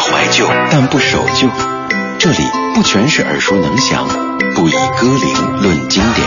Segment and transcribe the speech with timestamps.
[0.00, 1.48] 怀旧，但不守旧。
[2.18, 2.38] 这里
[2.74, 4.08] 不全是耳熟能详，
[4.54, 6.26] 不以歌龄论经典。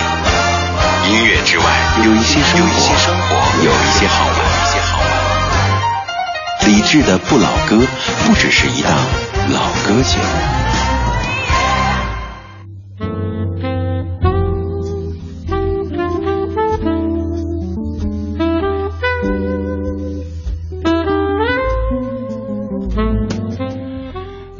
[1.09, 1.65] 音乐之外，
[2.05, 6.67] 有一些生活，有一些生活，有一些好玩，一些好玩。
[6.67, 7.81] 理智的不老歌，
[8.25, 8.91] 不只是一档
[9.49, 10.72] 老歌节目。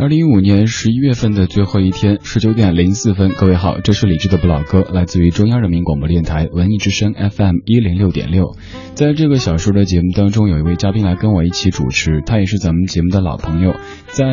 [0.04, 8.58] 二零一五年十一月份的最后一天，十九点零四分，各位好，这是李志的不老歌，来自于中央人民广播电台文艺之声 FM 一零六点六。
[8.96, 13.76] 在这个小时的节目当中，有一位嘉宾来跟我一起主持，他也是咱们节目的老朋友，
[14.08, 14.26] 在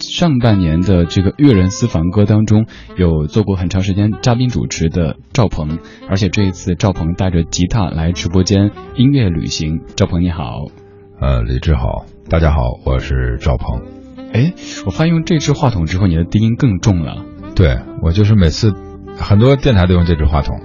[0.00, 2.66] 上半年的这个乐人私房歌当中，
[2.98, 5.78] 有做过很长时间嘉宾主持的赵鹏，
[6.10, 9.80] 而且这一次赵鹏带着吉他来直播间音乐旅行。
[9.96, 10.66] 赵鹏你好，
[11.22, 13.99] 呃，李志好，大家好，我是赵鹏。
[14.32, 14.52] 哎，
[14.86, 17.24] 我发现用这支话筒之后，你的低音更重了。
[17.54, 18.72] 对，我就是每次
[19.18, 20.60] 很多电台都用这支话筒，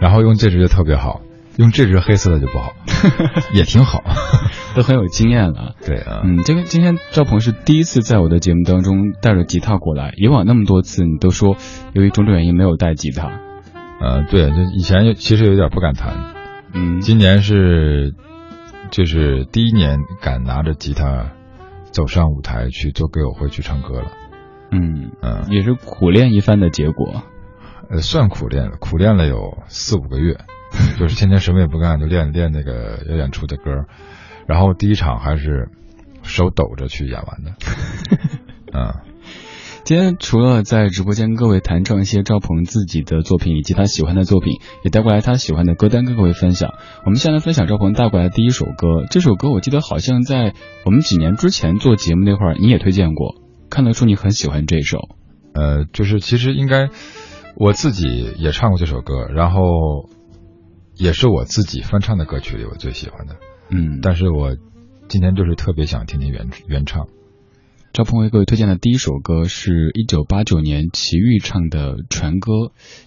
[0.00, 1.20] 然后用这支就特别好，
[1.56, 2.72] 用这支黑色的就不好，
[3.54, 4.02] 也挺好，
[4.74, 5.74] 都很有经验了。
[5.86, 11.56] 对啊，嗯，这个今天赵鹏是第一次在我的节目当中带着吉他过来，以往那么多次你都说
[11.92, 13.30] 由于种种原因没有带吉他。
[14.00, 16.32] 呃，对，就以前其实有点不敢弹，
[16.72, 18.14] 嗯，今年是
[18.90, 21.32] 就是第一年敢拿着吉他。
[21.90, 24.12] 走上舞台去做歌友会去唱歌了，
[24.70, 27.22] 嗯嗯，也是苦练一番的结果，
[27.88, 30.38] 呃，算苦练了，苦练了有四五个月，
[30.98, 33.86] 就是天天什么也不干就练练那个要演出的歌，
[34.46, 35.68] 然后第一场还是
[36.22, 37.52] 手抖着去演完的，
[38.72, 39.09] 嗯。
[39.90, 46.74] 今天除了在直播间各位弹唱一些赵鹏自己的作品以及他喜欢的作品，也带过来他喜欢的歌单跟各位分享。
[47.04, 53.34] 我们先来分享赵鹏带过来的第一首歌，这首歌我记得好像在我们几年之前做节目那会儿你也推荐过，
[53.68, 55.08] 看得出你很喜欢这首。
[55.54, 56.90] 呃，就是其实应该
[57.56, 59.60] 我自己也唱过这首歌，然后
[60.94, 63.38] 也是我自己翻唱的歌曲里我最喜欢的。
[63.70, 64.54] 嗯，但是我
[65.08, 67.08] 今天就是特别想听听原原唱。
[67.92, 72.52] 赵鹏为各位推荐的第一首歌是一九八九年齐豫唱的《船歌》，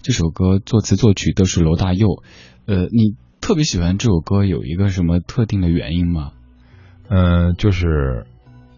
[0.02, 2.22] 这首歌作词作曲都是罗大佑。
[2.66, 6.32] 呃，你特别喜欢这首歌，有一个什么特定的原因吗？
[7.08, 8.26] 嗯，就是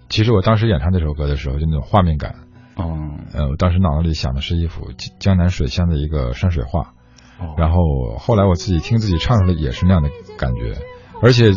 [0.08, 2.36] 其实我当时演唱这首歌的时候，就那种画面感。
[2.76, 3.18] 哦。
[3.34, 6.94] 呃，我当时脑子里想的是一幅江南水乡的一个山水画。
[7.40, 7.56] 哦。
[7.58, 10.78] 然后后来我自己听自己唱出来也是那样的感觉，
[11.20, 11.50] 而且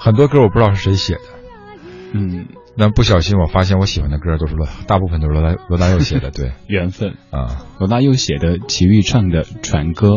[0.00, 1.20] 很多歌我不知道是谁写的。
[2.12, 2.46] 嗯。
[2.76, 7.14] 但不小心，我发现我喜欢的歌都是罗，大部分都是罗大罗大佑写的，对， 缘分。
[7.30, 10.08] 啊，罗大佑写的，齐豫唱的《船歌》。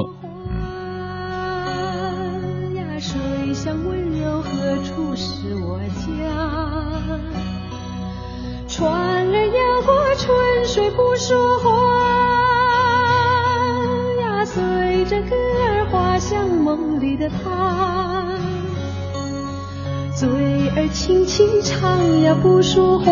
[20.78, 23.12] 儿轻轻唱呀不说话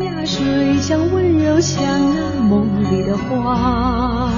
[0.00, 4.30] 呀，水乡温柔像那梦里的花。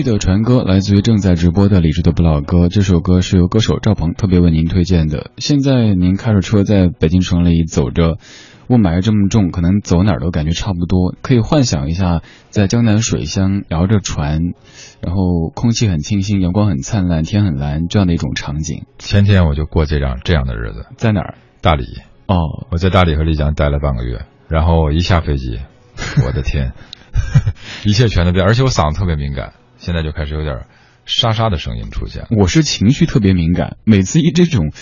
[0.00, 5.30] 齐豫的传歌来自于正在直播的李志的不老歌，这首歌是由歌手赵鹏特别为您推荐的。
[5.36, 8.16] 现在您开着车在北京城里走着，
[8.68, 11.14] 雾霾这么重，可能走哪儿都感觉差不多。
[11.20, 14.40] 可以幻想一下，在江南水乡摇着船，
[15.02, 18.86] 然后空气很清新，阳光很灿烂，天很蓝，这样的一种场景。
[18.96, 21.34] 前天我就过这样这样的日子，在哪儿？
[21.60, 21.84] 大理。
[22.26, 22.36] 哦，
[22.70, 25.58] 我在大理和丽江待了半个月，然后一下飞机，
[26.24, 26.72] 我的天，
[27.84, 29.52] 一切全都变，而且我嗓子特别敏感。
[29.80, 30.66] 现在就开始有点
[31.06, 32.26] 沙沙的声音出现。
[32.30, 34.72] 我是情绪特别敏感，每次一这种，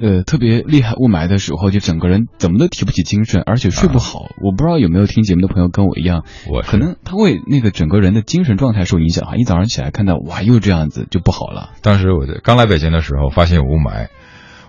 [0.00, 4.20] 呃，特别厉害雾霾的时候，就整个人怎么都提不起精神，而且睡不好。
[4.42, 9.36] 我不知道有没有听节目的朋友跟我一样，我可能他会那个整个人的精神状态受影响哈。
[9.36, 11.74] 一早上起来看到哇又这样子就不好了。
[11.82, 14.08] 当时我刚来北京的时候，发现有雾霾，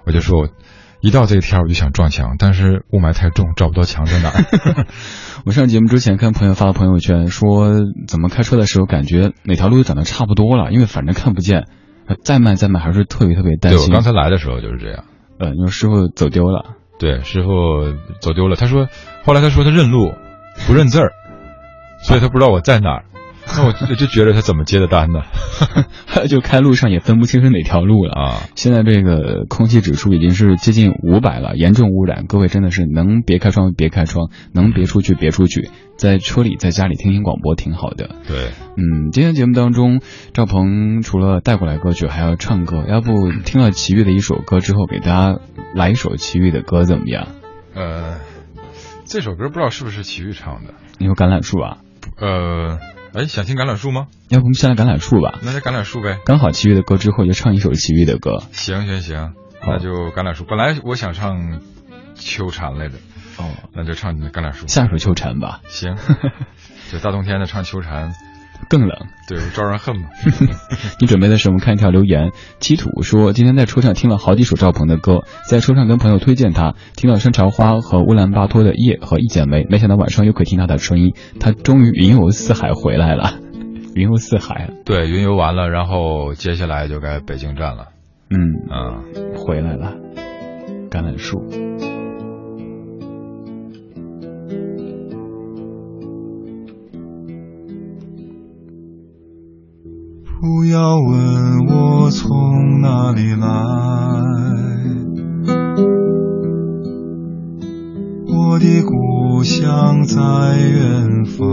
[0.06, 0.50] 我就说。
[1.02, 4.86] 一到这个天我就想撞墙，但是雾霾太重，找不到墙在哪儿。
[5.46, 7.72] 我上节目之前看朋友发的朋友圈，说
[8.08, 11.66] 怎么开车的时候感觉哪条路都长得差不多了，因为反正看不见，
[12.24, 13.80] 再慢再慢还是特别特别担心。
[13.80, 15.06] 对我刚才来的时候就是这样。
[15.40, 16.76] 呃，你说师傅走丢了。
[17.00, 17.50] 对，师傅
[18.20, 18.58] 走丢了。
[18.58, 18.90] 他说，
[19.24, 20.14] 后来他说他认路，
[20.68, 21.14] 不认字儿，
[22.04, 23.06] 所以他不知道我在哪儿。
[23.56, 25.22] 那我就就觉得他怎么接的单呢？
[26.30, 28.42] 就开路上也分不清是哪条路了啊！
[28.56, 32.26] 现在这个空气指数已经是接近五百了，严重污染。
[32.28, 38.10] 各位真的是能别开窗别开窗，能别出去别出去，在车里在家里听听广播挺好的。
[38.28, 40.02] 对，嗯，今天节目当中，
[40.34, 42.86] 赵鹏除了带过来歌曲，还要唱歌。
[42.88, 45.40] 要不听了齐豫的一首歌之后，给大家
[45.74, 47.28] 来一首齐豫的歌怎么样？
[47.76, 48.20] 呃，
[49.06, 50.74] 这首歌不知道是不是齐豫唱的？
[51.00, 51.78] 你说橄榄树啊？
[52.20, 52.78] 呃。
[53.14, 54.08] 哎，想听橄榄树吗？
[54.30, 55.40] 要不我们先来橄榄树吧。
[55.42, 56.20] 那就橄榄树呗。
[56.26, 58.44] 刚好齐豫的歌之后，就唱一首齐豫的歌。
[58.52, 59.34] 行行行，
[59.66, 60.46] 那就橄榄树。
[60.46, 61.62] 本来我想唱
[62.16, 62.98] 秋蝉来着。
[63.38, 64.68] 哦，那就唱橄榄树。
[64.68, 65.62] 下首秋蝉吧。
[65.68, 65.96] 行，
[66.92, 68.14] 就大冬天的唱秋蝉。
[68.68, 68.98] 更冷，
[69.28, 70.08] 对，招人恨嘛。
[71.00, 83.40] 你准备的时候我们看一条留言，七土说今天在车上听了好几首赵鹏的歌，在车上跟朋友推荐他，听了山茶花和乌兰巴托的夜和一剪梅，没想到晚上又可以听他的声音，他终于云游四海回来了，
[83.96, 84.70] 云游四海。
[84.84, 87.88] 对，云游完了，然后接下来就该北京站了。
[88.32, 88.38] 嗯
[88.70, 89.02] 啊，
[89.36, 89.96] 回来了，
[90.92, 91.69] 橄榄树。
[100.42, 103.46] 不要问我从哪里来，
[108.26, 110.16] 我的故乡在
[110.58, 111.46] 远方。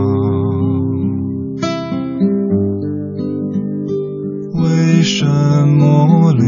[4.55, 6.47] 为什么流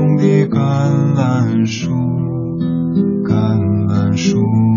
[0.00, 1.90] 种的橄榄树
[3.22, 4.69] 橄榄树。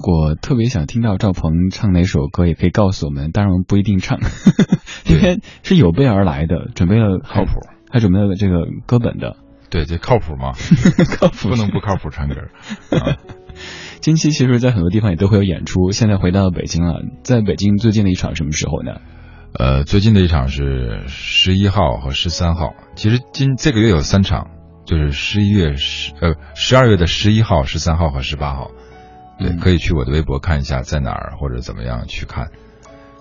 [0.00, 4.18] 果特别想听到赵鹏唱哪首歌，也可以告诉我们，当然我们不一定唱，
[5.04, 7.50] 今天是有备而来的，准备了靠谱，
[7.90, 9.36] 还准备了这个歌本的。
[9.70, 10.52] 对，这靠谱吗？
[11.20, 12.34] 靠谱，不能不靠谱唱歌。
[12.98, 13.16] 啊
[14.00, 15.90] 近期其实，在很多地方也都会有演出。
[15.90, 18.92] 现在回到北京了，在北京最近的一场什么时候呢？
[19.52, 22.72] 呃，最近的一场是十一号和十三号。
[22.94, 24.48] 其实今这个月有三场，
[24.86, 28.70] 就是十一月十呃十二月的十一号、十三号和十八号。
[29.40, 32.48] 对，嗯可以去我的微博看一下在哪儿或者怎么样去看。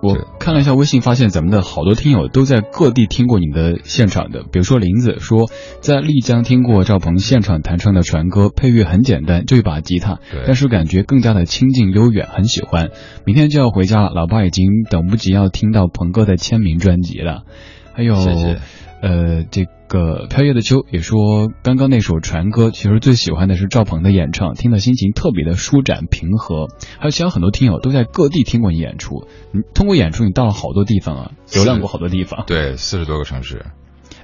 [0.01, 4.43] 我看了一下微信，发现咱们的好多听友都在各地听过你的现场的。
[4.43, 5.49] 比如说林子说，
[5.81, 12.91] 在丽江听过赵鹏现场弹唱的船歌，配乐很简单，就一把吉他，但是感觉更加的清静悠远，很喜欢。
[13.25, 17.43] 明天就要回家了，老爸已经等不及要听到鹏哥的签名专辑了。
[17.91, 18.59] 还有，谢谢
[19.01, 26.67] 呃，这个飘叶的秋也说，刚刚那首船歌，其实最喜欢的是赵鹏的演唱，听的心情特别的舒展平和。
[26.99, 32.45] 还有其他很多听友都在各地听过你演出，你通过演出你到了好多地方啊，流浪过好多地方。
[32.45, 33.65] 对，四十多个城市。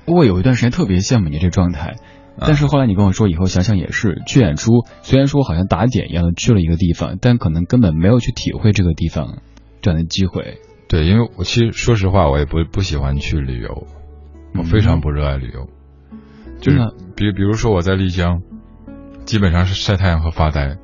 [0.05, 1.95] 我有一段时间特别羡慕你这状态，
[2.37, 9.39] 啊但是后来你跟我说以后想想也是，去演出虽然说好像打点一样的去了一个地方，但可能根本没有去体会这个地方
[9.81, 10.59] 这样的机会。
[10.87, 13.87] 对，因为我其实说实话，我也不不喜欢去旅游，
[14.57, 15.69] 我非常不热爱旅游。
[16.59, 16.79] 就是
[17.15, 18.41] 比比如说我在丽江，
[19.25, 20.77] 基本上是晒太阳和发呆，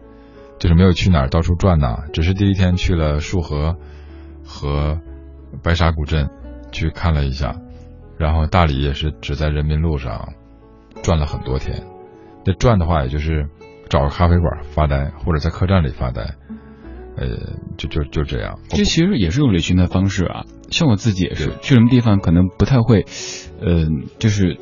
[0.59, 3.77] 就是没有去哪儿到处转呐，只是第一天去了束河
[4.43, 4.99] 和
[5.63, 6.29] 白沙古镇
[6.71, 7.55] 去看了一下，
[8.17, 10.33] 然后大理也是只在人民路上
[11.01, 11.83] 转了很多天。
[12.45, 13.47] 那转的话，也就是
[13.89, 16.21] 找个咖啡馆发呆，或者在客栈里发呆，
[17.17, 17.27] 呃，
[17.77, 18.59] 就就就这样。
[18.69, 20.43] 这其实也是种旅行的方式啊。
[20.71, 23.05] 像我自己也是，去什么地方可能不太会，
[23.61, 24.57] 嗯、就是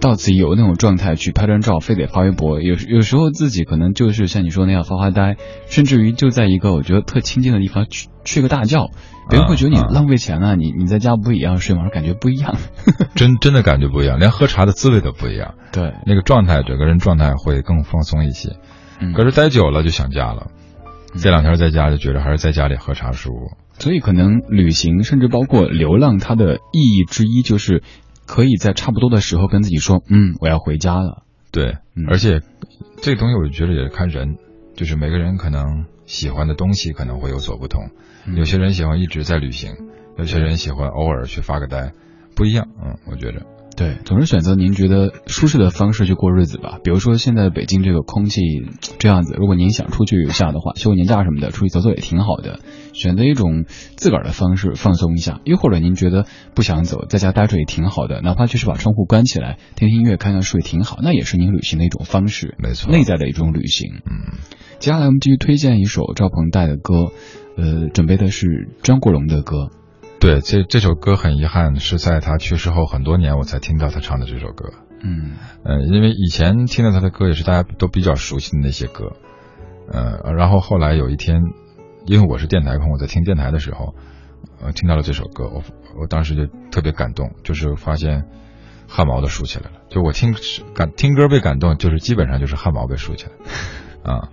[0.00, 2.60] 到此一游那种状态去拍张照，非得发微博。
[2.60, 5.36] 有有时候自己可能就是像你说那样发发呆，
[5.68, 8.90] 甚至于就在一个我觉得特清静的地方去睡个大觉，
[9.30, 11.88] 别人会觉得你浪费钱啊，你你在家不一样睡吗？
[11.90, 12.56] 感觉不一样。
[13.16, 15.54] 真真的感觉不一样，连喝茶的滋味都不一样。
[15.72, 18.56] 对，那个状态，整个人状态会更放松一些。
[18.98, 20.48] 嗯可是待久了就想家了，
[21.18, 23.56] 这两天在家就觉得还是在家里喝茶舒服。
[23.78, 27.82] 所以可能旅行，甚至包括流浪，它的意义之一就是
[28.26, 31.22] 可以在差不多的时候跟自己说，嗯，我要回家了。
[31.50, 32.40] 对，嗯而且
[33.02, 34.36] 这个东西我觉得也是看人，
[34.74, 37.90] 就是每个人可能喜欢的东西可能会有所不同。
[38.26, 39.72] 嗯有些人喜欢一直在旅行，
[40.18, 41.92] 有些人喜欢偶尔去发个呆，
[42.34, 42.68] 不一样。
[42.82, 43.42] 嗯，我觉得。
[43.76, 46.78] 对，总是选择您觉得舒适的方式去过日子吧。
[46.82, 48.40] 比如说现在北京这个空气
[48.98, 52.60] 这样子， 如果您想出去一下的话，休个年假什么的，出去走走也挺好的。
[52.94, 53.66] 选择一种
[53.96, 64.00] 自个儿的方式放松一下，又或者您觉得不想走，在家待着也挺好的，哪怕就是把窗户关起来，听听音乐、看看书也挺好，那也是您旅行的一种方式，没错内在的一种旅行。
[64.06, 64.38] 嗯，
[64.78, 67.12] 接下来我们继续推荐一首赵鹏带的歌，
[67.58, 69.68] 呃，准备的是张国荣的歌。
[70.26, 74.72] 对，这这首歌很遗憾是在他去世后很多年我才听到他唱的这首歌。
[75.00, 79.12] 嗯呃，因为以前听到他的歌也是大家都比较熟悉的那些歌，
[79.92, 81.42] 呃，然后后来有一天，
[82.06, 83.94] 因为我是电台控，我在听电台的时候，
[84.60, 85.62] 呃，听到了这首歌，我
[86.00, 88.24] 我当时就特别感动，就是发现
[88.88, 89.82] 汗毛都竖起来了。
[89.90, 90.34] 就我听
[90.74, 93.32] 感听歌被感动，就是基本上就是汗毛被竖起来，
[94.06, 94.30] 啊，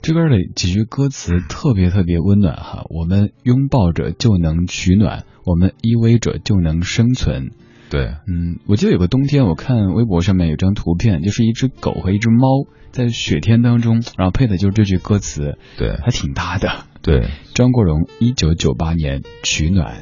[0.00, 7.52] 这歌的几句歌词特别特别温暖哈，我们拥抱着就能取暖，我们依偎着就能生存。
[7.88, 16.86] 对，嗯，我记得有个冬天，我看微博上面有张图片，就是一只狗和一只猫在雪天当中，然后配的就是这句歌词，对，还挺搭的。
[17.00, 19.94] 对，张国荣，一九九八年《取暖》。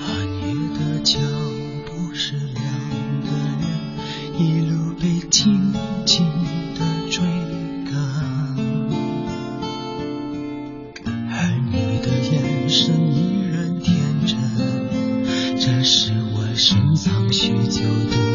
[0.00, 1.18] 寒夜的脚
[1.84, 2.56] 步是两
[3.22, 3.28] 个
[3.58, 3.68] 人
[4.38, 5.72] 一路被紧
[6.04, 6.26] 紧
[16.58, 18.27] 深藏许久的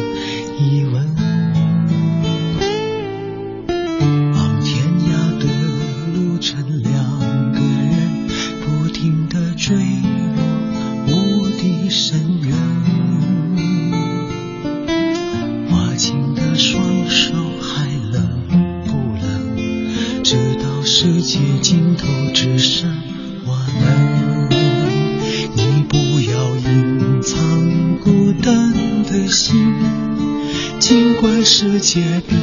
[31.44, 32.34] 世界比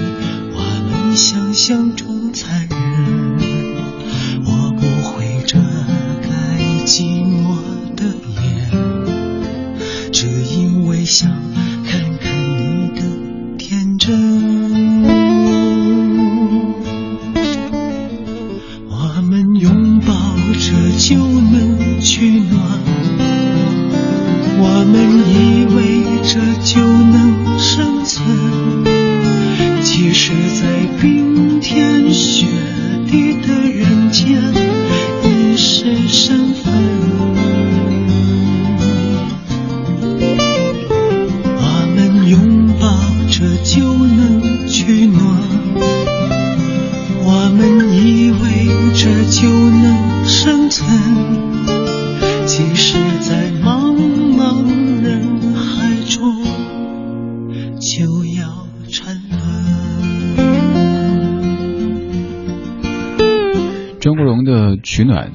[0.54, 2.91] 我们想象中残忍，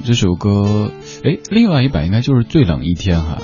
[0.06, 0.92] 这首歌，
[1.24, 3.42] 哎，另外一版应该就是《最冷一天》哈，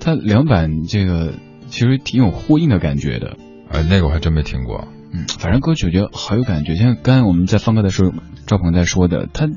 [0.00, 1.34] 它两版这个
[1.68, 3.36] 其实挺有呼应的感觉的。
[3.68, 4.88] 呃，那个我还真没听过。
[5.12, 8.12] 嗯，反正歌曲我觉得好有感觉，像刚才我们在放歌的时候，
[8.46, 9.48] 赵鹏在说的，他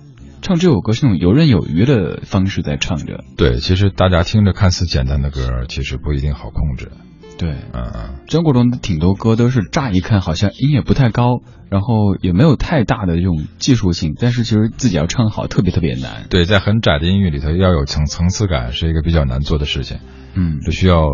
[0.41, 3.23] 唱这首歌是那种游刃有余的方式在唱着。
[3.37, 6.91] 对，其实大家听着看似简单的歌，其实不一定好控制。
[7.37, 16.25] 对，嗯嗯，张国荣的挺多歌都是乍一看好像音也不太高，然后也没有太大的这种技术性，但是其实自己要唱好特别特别难。
[16.29, 19.99] 对，在很窄的音域里头要有层层次感，是一个比较难做的事情，
[20.35, 21.05] 嗯，就需要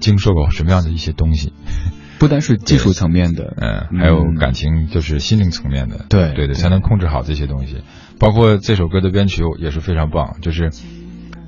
[0.00, 1.52] 经受过什么样的一些东西。
[2.18, 7.82] 不单是技术层面的， 嗯，还有感情，就是心灵层面的，对对对，才能控制好这些东西。
[8.18, 10.70] 包括这首歌的编曲也是非常棒，就是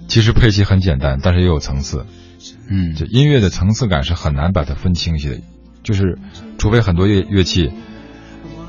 [0.06, 2.04] 其实配器很简单，但是也有层次。
[2.68, 5.40] 嗯，这音乐的层次感是很难把它分清晰的，
[5.82, 6.18] 就是
[6.58, 7.70] 除非很多乐乐器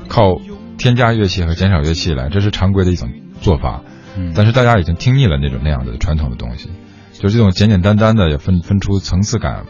[0.08, 0.40] 靠
[0.78, 3.10] 添加乐器和减少乐器来，这是常规的一种
[3.40, 3.82] 做法。
[4.16, 6.68] 嗯但是大家已经听腻了那种那样的传统的东西，
[7.12, 9.64] 就这种简简单单的也分分出层次感，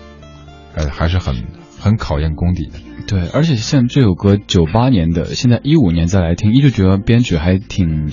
[0.74, 1.44] 呃，还是很
[1.78, 2.78] 很考验功底的。
[3.06, 8.10] 对，而且像这首歌九八年的，现在一五年再来听，一直觉得编曲还挺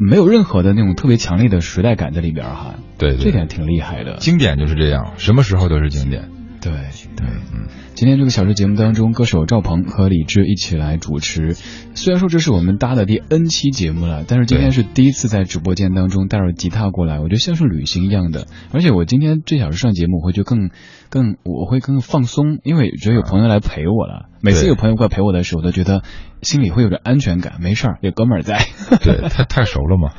[0.00, 2.74] 没有任何的那种特别强烈的时代感在里边儿哈。
[2.96, 4.16] 对对这点挺厉害的。
[4.16, 6.30] 经典就是这样，什么时候都是经典。
[6.60, 6.72] 对
[7.16, 11.54] 对，嗯，今天这个小时节目当中，歌手赵鹏和李志一起来主持。
[11.94, 18.46] 虽然说这是我们搭的第 N 期节目了，但是今天是第一次在直播间当中带着吉他过来，我觉得像是旅行一样的。
[18.72, 20.70] 而且我今天这小时上节目，我会觉得更
[21.08, 24.28] 更我会更放松，因为觉得有朋友来陪我了。
[24.42, 26.02] 每次有朋友过来陪我的时候，我都觉得
[26.42, 28.66] 心里会有点安全感，没事儿，有哥们儿在。
[29.02, 30.12] 对， 太太熟了嘛。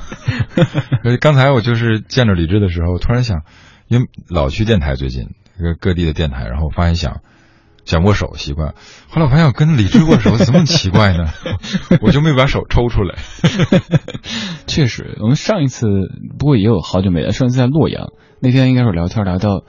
[1.04, 3.42] 呃 刚才我就是见着李志的时候，突然想，
[3.88, 5.30] 因为老去电台最近，
[5.62, 7.22] 各各地的电台，然后发现想
[7.86, 8.74] 想握手习惯，
[9.10, 11.28] 后来我发现我跟李志握手怎么奇怪呢？
[12.02, 13.16] 我就没把手抽出来。
[14.68, 15.88] 确实，我们上一次
[16.38, 19.64] 不过也有好久没来，上一次在洛阳，那天应该是聊天聊到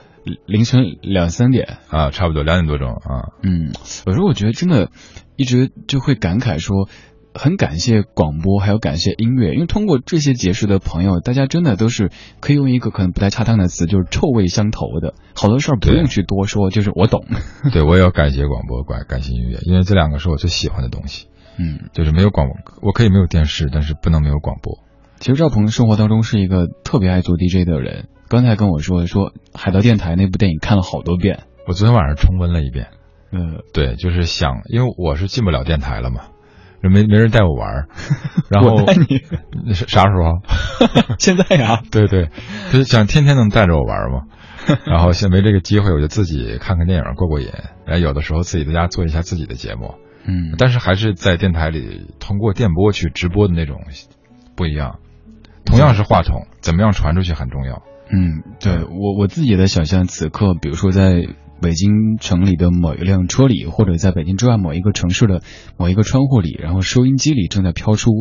[0.45, 1.77] 凌晨两三点。
[1.89, 3.33] 啊，差不多两点多钟啊。
[3.41, 3.71] 嗯，
[4.05, 4.89] 有时候我觉得真的，
[5.35, 6.87] 一直就会感慨说，
[7.33, 17.25] 很感谢广播，还有感谢音乐，因为通过这些结识的朋友，大家真的都是可以用一个可能不太恰当的词，就是臭味相投的，好多事儿不用去多说，就是我懂。
[17.73, 21.27] 对，我也要感谢广播，感感谢音乐，因为这两个是我最喜欢的东西。
[21.57, 24.79] 嗯，就是没有广播，我可以没有电视，但是不能没有广播。
[25.19, 32.87] 其实赵鹏生活当中是一个特别爱做 DJ 的人，刚才跟我说说海盗电台那部电影看了好多遍，我昨天晚上重温了一遍。
[33.31, 36.25] 嗯，对，就是想，因为我是进不了电台了嘛，
[36.89, 37.87] 没没人带我玩，
[38.49, 40.41] 然后我带你啥时候？
[41.19, 42.29] 现在呀， 对对，
[42.71, 44.21] 就是想天天能带着我玩嘛。
[44.85, 47.49] 然后现在没这个机会，我就自己看看电影过过瘾，
[47.85, 53.81] 然后有的时候自己在家做一下自己的节目，嗯，但是还是在电台里通过电波去直播的那种
[54.55, 54.99] 不一样。
[55.65, 57.81] 同样是话筒，怎么样传出去很重要。
[58.09, 61.27] 嗯，对我我自己的想象，此刻比如说在
[61.63, 65.41] 北京城里的某一辆车里，或者在北京之外某一个城市的
[65.77, 68.11] 某一个窗户里，然后收音机里正在飘出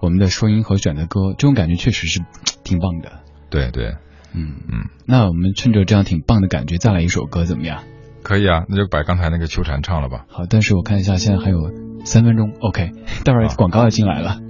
[0.00, 2.20] 我们的收音和选的歌，这种感觉确实是
[2.64, 3.20] 挺棒的。
[3.50, 3.94] 对对，
[4.34, 7.84] 嗯嗯，那我们趁着这样挺棒的感觉，再来一首歌怎么样？
[8.24, 10.26] 可以啊，那就把刚才那个秋蝉唱了吧。
[10.28, 11.70] 好，但是我看一下，现在还有
[12.04, 12.90] 三分钟，OK，
[13.24, 14.40] 待会儿广告要进来了，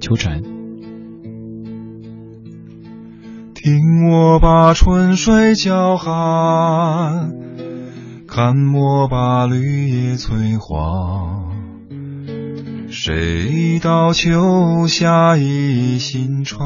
[0.00, 0.42] 秋蝉。
[3.54, 7.32] 听我把春水叫喊，
[8.36, 11.56] 看我把绿叶催黄。
[12.90, 16.58] 谁道秋夏已新愁，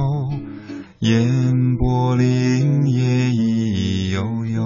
[0.99, 4.63] 烟波林叶已悠悠。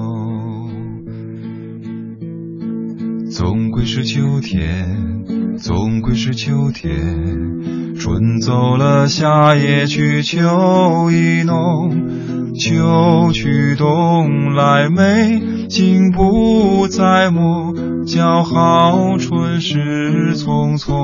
[3.30, 5.26] 总归是秋天，
[5.58, 7.94] 总归是秋天。
[7.96, 12.54] 春走了，夏也去，秋意浓。
[12.54, 15.42] 秋去冬来，美
[15.74, 17.74] 景不再莫，
[18.06, 20.94] 叫好春事匆匆。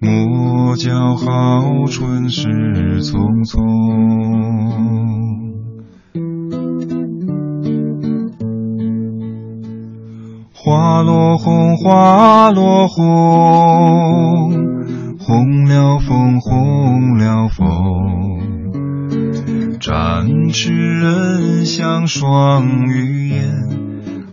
[0.00, 2.48] 莫叫好春事
[3.02, 3.62] 匆匆。
[10.52, 14.50] 花落红，花落红，
[15.20, 18.65] 红了枫，红了枫。
[19.86, 23.52] 展翅人像双鱼眼，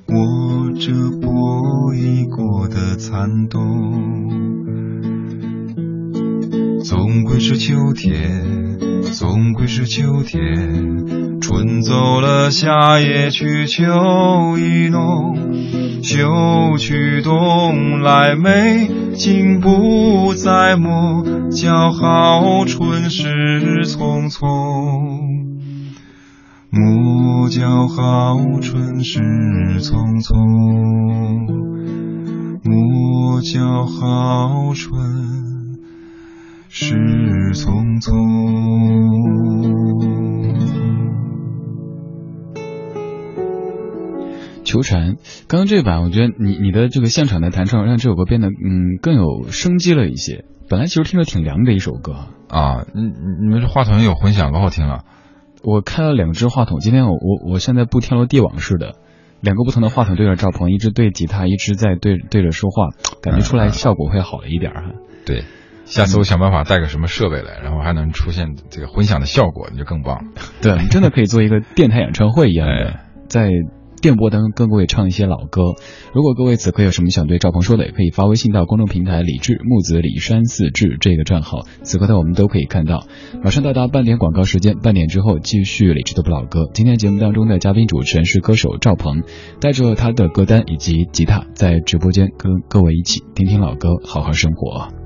[0.08, 3.62] 握着波已过的残冬。
[6.84, 8.80] 总归是秋天，
[9.12, 11.40] 总归是秋天。
[11.42, 13.84] 春走了，夏也去，秋
[14.58, 15.38] 意浓。
[16.02, 24.48] 秋去冬来，美景不再磨，叫好春事匆匆。
[26.70, 29.20] 莫叫好春事
[29.80, 30.34] 匆匆，
[32.64, 35.43] 莫叫好春
[36.76, 36.96] 事
[37.54, 38.10] 匆匆。
[44.64, 50.46] 秋蝉，刚刚这版我觉得你你的这个现场的弹唱让这首歌变得嗯更有生机了一些。
[50.68, 55.06] 本来其实听着挺凉的一首歌啊，你你们这话筒有混响，可好听了。
[55.62, 58.96] 我开了两只话筒，今天我我我现在不天罗地网似的，
[59.42, 62.90] 两个不同的话筒对着赵鹏，一只对吉他，一只在对对着说话，
[63.22, 64.94] 感觉出来效果会好了一点哈。
[65.24, 65.44] 对，
[65.86, 70.32] 下次我想办法带个什么设备来，然后还能出现这个混响的效果，那就更棒。
[70.62, 73.50] 对， 真的可以做一个电台演唱会一样的，在。
[74.02, 75.62] 电波当中跟各位唱一些老歌。
[76.14, 81.60] 如果各位此刻有什么想对赵鹏说的，也可以发微信到公众平台“李志木子李山四志”这个账号。
[81.84, 83.06] 此刻的我们都可以看到。
[83.42, 86.70] 马上到达半点广告时间，半点之后继续李志的不老歌。
[86.74, 89.24] 今天节目当中的嘉宾主持人是歌手赵鹏，
[89.62, 95.03] 带着他的歌单以及吉他，在直播间跟各位一起听听老歌，好好生活。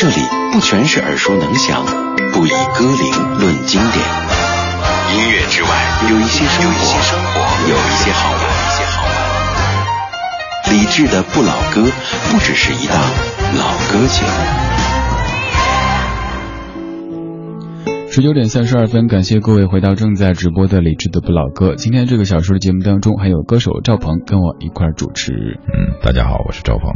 [0.00, 0.14] 这里
[0.50, 1.84] 不全是耳熟能详，
[2.32, 4.02] 不以歌龄论经典。
[5.12, 5.68] 音乐之外，
[6.10, 6.80] 有一些生活，
[7.68, 8.40] 有一些好玩。
[8.40, 9.12] 一些好玩
[10.72, 11.84] 理智的不老歌，
[12.30, 12.98] 不只是一档
[13.58, 14.30] 老歌节目。
[18.10, 21.74] 十九点三十二分，感谢各位回到正在直播的理智的不老歌。
[21.74, 25.32] 今天这个小时的节目当中，还有歌手赵鹏跟我一块主持。
[25.34, 26.90] 嗯，大家好，我是赵鹏。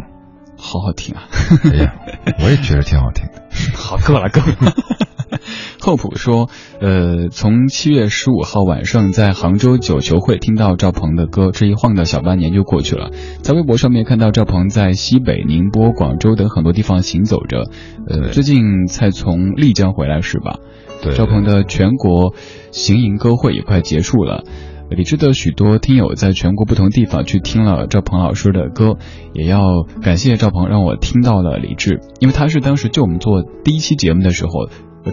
[0.57, 1.25] 好好听啊！
[1.64, 1.93] 哎呀，
[2.42, 3.42] 我也觉得挺好听的。
[3.76, 4.74] 好，够了，够了。
[5.80, 6.48] 厚朴说，
[6.80, 13.10] 呃，从七月十五号晚上在杭州九球会听到赵鹏的歌，这一晃的小半年就过去了。
[13.42, 17.68] 在微博上面看到赵鹏在西北、宁波、广州等很多地方行走着，
[18.08, 20.58] 呃，最近才从丽江回来是吧？
[21.02, 21.12] 对。
[21.14, 22.34] 赵鹏的全国
[22.70, 24.44] 行吟歌会也快结束了。
[24.90, 28.97] 李志的许多听友在全国不同地方去听了赵鹏老师的歌，
[29.33, 34.68] 也要感谢赵鹏让我听到了李志，因为他是当时就我们做第一期节目的时候，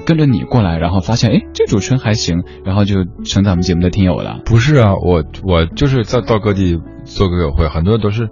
[0.05, 4.41] 跟着你过来，然后发现哎这主持人还行，然后就成咱们节目的听友了。
[4.45, 8.29] 不是啊，我我就是在到各地做歌友会，很多都是。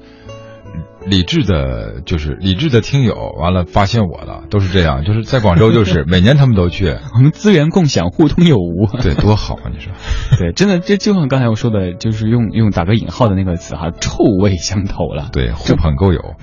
[1.05, 9.71] 理智的，就是理智的听友，完了发现我了，都是这样，就是在广州，就是 每年他们都去，我们资源共享，互通有无，对，多好啊！
[9.71, 9.91] 你说，
[10.37, 16.35] 对，真的，这就像刚才我说的，就是用用打个引号的那个词哈，臭味相投了，对，狐朋狗友，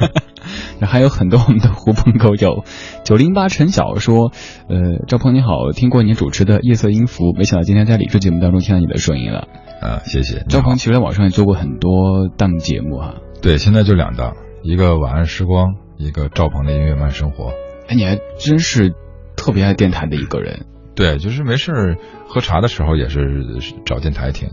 [0.86, 2.64] 还有很多我们的狐朋狗友。
[3.04, 4.30] 九零八陈晓说，
[4.68, 9.48] 呃，赵鹏你好，听过你主持的夜色音符，没想到今天在理智节目当中听到你的声音了，
[9.80, 10.44] 啊，谢谢。
[10.48, 13.14] 赵鹏其实在网上也做过很多档节目哈。
[13.42, 17.52] 对，现在就两档，一个晚安时光，一个赵鹏的音乐慢生活。
[17.88, 18.92] 哎，你还真是
[19.36, 20.66] 特别爱电台的一个人。
[20.96, 21.96] 对，就是没事
[22.26, 23.44] 喝茶的时候也是
[23.84, 24.48] 找电台听。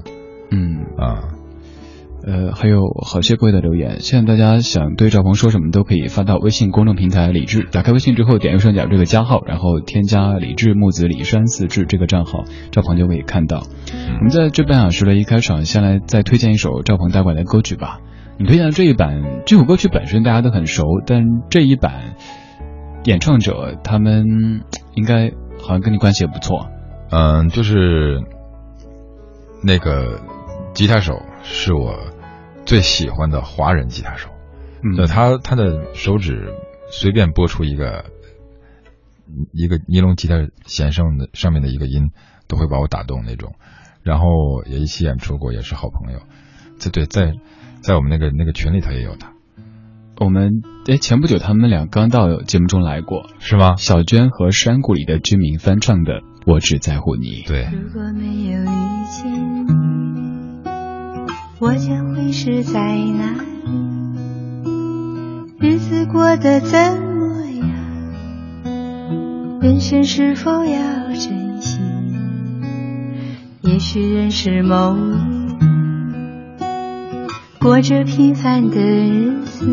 [0.52, 1.24] 嗯啊，
[2.28, 13.63] 呃，还有好些各位的留言，现在大家想对赵鹏说什么都可以发到微信公众平台李智，打开微信之后点右上角这个加号，然后添加李智木子李山四志这个账号，赵鹏就可以看到。
[13.93, 18.00] 我们在这半小时的一开场，先来再推荐一首赵鹏带过来的歌曲吧。
[18.39, 22.15] 你推荐的这一版这首歌曲本身大家都很熟，但这一版
[23.04, 24.63] 演唱者他们
[24.96, 26.67] 应该好像跟你关系也不错。
[27.12, 28.24] 嗯，就是
[29.63, 30.19] 那个
[30.74, 31.96] 吉他手是我
[32.65, 34.30] 最喜欢的华人吉他手，
[34.82, 36.52] 嗯，他他的手指
[36.89, 38.06] 随便拨出一个
[39.52, 42.10] 一个尼龙吉他弦上的上面的一个音，
[42.48, 43.54] 都会把我打动那种。
[44.02, 44.26] 然后
[44.65, 46.19] 也一起演出过，也是好朋友。
[46.80, 47.36] 这对在。
[47.84, 49.34] 在我们那个那个群里头也有他，
[50.17, 53.76] 我们哎前不久他们俩刚到节目中来过，是吗？
[53.76, 56.13] 小娟和山谷里的居民翻唱的
[56.46, 57.43] 《我只在乎你》。
[57.48, 58.65] 对，如果没有遇
[59.12, 59.72] 见你，
[61.60, 63.34] 我将会是在哪
[65.60, 65.67] 里？
[65.67, 67.67] 日子过得怎么样？
[69.62, 71.82] 人生是否要珍惜？
[73.62, 75.42] 也许认识某一
[77.63, 79.65] 过着平凡的日子，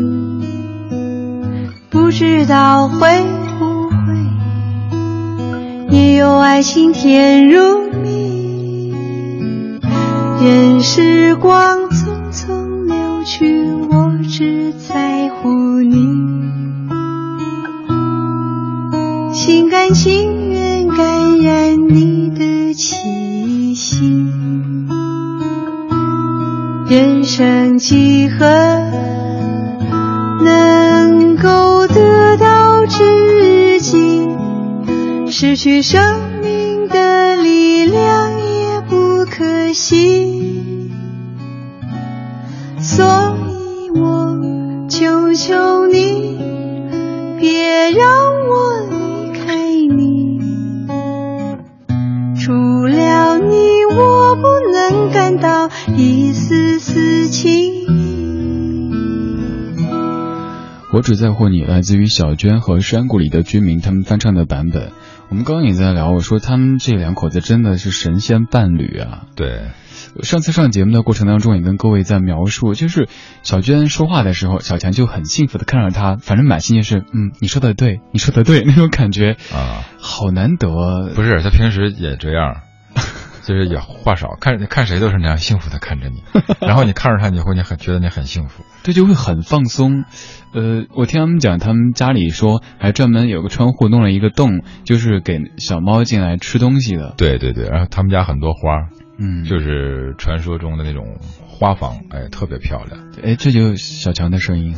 [1.89, 3.21] 不知道会
[3.59, 3.97] 不会
[5.89, 7.59] 也有爱情甜如
[8.01, 8.93] 蜜。
[10.41, 15.97] 任时光匆匆流去，我只在乎你，
[19.33, 24.30] 心甘情愿感染你的气息。
[26.91, 28.45] 人生几何
[30.43, 34.27] 能够得到知己？
[35.31, 40.50] 失去生命的力量也不可惜。
[60.93, 64.91] 我只在乎你，来自于小娟和山谷里的居民他们翻唱的版本。
[65.29, 69.23] 我们刚刚也在聊，我说他们这两口子真的是神仙伴侣啊！
[69.37, 69.69] 对，
[70.21, 73.07] 上次上节目的过程当中，也跟各位在描述，就是
[73.41, 81.13] 小娟说话的时候，小强就很幸福的看着她，反正满心就是嗯，你说的对，你说的对那种感觉啊，好难得。
[81.15, 82.57] 不是他平时也这样，
[83.43, 86.23] 就是也话少，看看谁都是那样幸福的看着你，
[86.61, 88.63] 然后你看着他，你会你很觉得你很幸福。
[88.83, 90.05] 对，就会很放松。
[90.53, 97.13] 呃，我听他们讲，他们家里说还专门有个窗户弄了一个洞，就是给小猫进来吃东西的。
[97.17, 102.99] 对对对，然后他们家很多花，嗯，就是传说中的那种花房，哎，特别漂亮。
[103.23, 104.75] 哎，这就是小强的声音，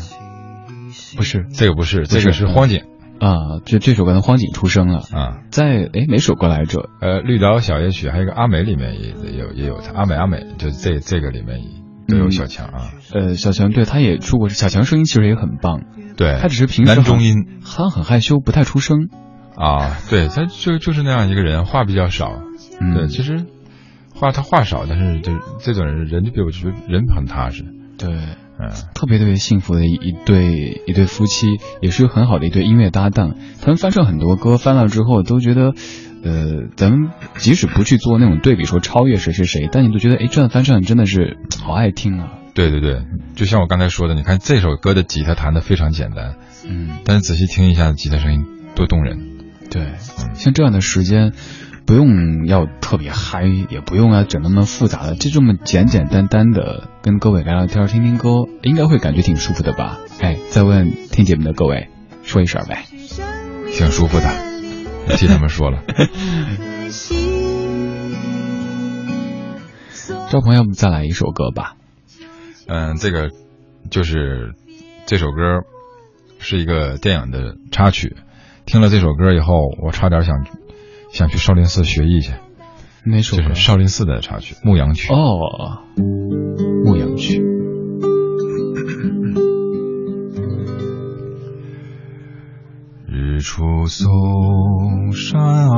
[1.18, 2.84] 不是这个不是，不是这个是荒井
[3.24, 5.40] 啊，这这首歌的荒井出生了，啊。
[5.50, 6.90] 在哎哪首歌来着？
[7.00, 11.62] 呃，绿岛小夜曲还有一个阿美里面也也有也有他，阿美阿美，就这这个里面
[12.08, 12.92] 都有小强啊。
[13.14, 15.84] 呃，小强对他也出过，小强声音其实也很棒，
[16.18, 19.10] 对，他只是平时男中音好像很害羞，不太出声。
[19.56, 22.42] 啊，对，他就就是那样一个人，话比较少。
[22.82, 23.46] 嗯，对，其实
[24.16, 27.64] 话他话少，但是就是这种人人就比我觉得人很踏实。
[27.98, 28.10] 对，
[28.64, 33.36] 嗯，特别特别幸福的一一对一对夫妻，也是很好的一对音乐搭档。
[33.62, 35.74] 他们翻唱很多歌，翻了之后都觉得，
[36.24, 42.32] 呃，咱们即使不去做那种对比，说超越谁谁谁，但你都觉得，哎，这样翻唱真的是好爱听啊。
[42.54, 43.02] 对对对，
[43.36, 46.36] 就像我刚才说的，你看这首歌的吉他弹的非常简单，
[46.68, 48.46] 嗯，但是仔细听一下吉他声音
[48.76, 49.32] 多动人。
[49.72, 49.94] 对，
[50.36, 51.34] 像这样的时间，
[51.86, 60.00] 不用要特别嗨，也不用要整那么复杂的，就这么简简单单的跟各位聊聊天、听听歌，应该会感觉挺舒服的吧？
[60.22, 61.90] 哎，再问听节目的各位
[62.24, 62.86] 说一声呗。
[63.72, 64.26] 挺舒服的，
[65.10, 65.82] 我替他们说了。
[70.32, 71.76] 赵鹏，要不再来一首歌吧？
[72.68, 73.30] 嗯，这个
[73.90, 74.54] 就是
[75.06, 75.64] 这首歌
[76.40, 78.16] 是一个电影的插曲。
[78.66, 80.46] 听了这首歌以后，我差点想
[81.14, 82.34] 想去少林寺学艺去。
[83.06, 83.44] 哪首歌？
[83.44, 85.14] 就是少林寺的插曲《牧羊曲》。
[85.16, 85.84] 哦，
[86.86, 87.40] 牧羊曲。
[93.08, 94.08] 日出嵩
[95.12, 95.76] 山坳，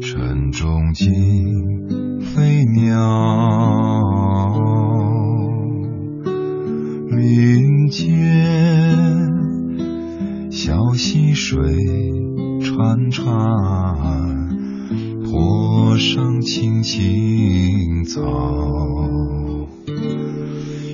[0.00, 2.94] 晨钟惊飞鸟。
[7.10, 8.91] 林间
[10.64, 11.58] 小溪水
[12.60, 13.26] 潺潺，
[15.24, 18.22] 坡上青青草。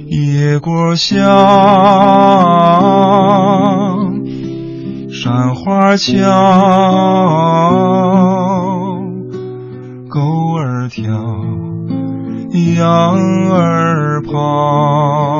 [0.07, 1.21] 野果香，
[5.13, 6.15] 山花俏，
[10.09, 11.13] 狗儿跳，
[12.79, 15.38] 羊儿跑，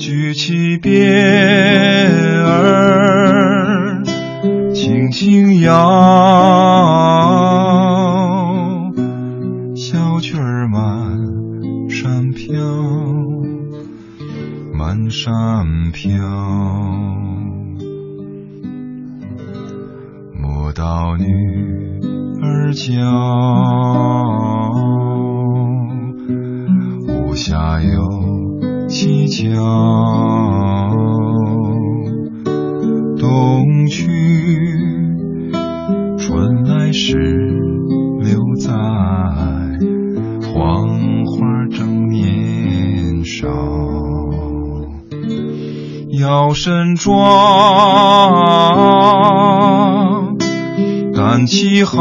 [0.00, 1.12] 举起鞭
[2.42, 4.02] 儿，
[4.72, 5.74] 轻轻摇，
[9.76, 10.80] 小曲儿满
[11.90, 12.56] 山飘，
[14.72, 16.10] 满山飘。
[20.40, 21.26] 莫道女
[22.42, 22.88] 儿娇，
[27.06, 28.00] 无下有
[28.90, 29.54] 蹊跷，
[33.20, 34.10] 冬去
[36.18, 37.16] 春来时，
[38.18, 38.72] 留在
[40.42, 40.88] 黄
[41.24, 43.46] 花正年少。
[46.20, 47.16] 腰身壮，
[51.14, 52.00] 胆气好，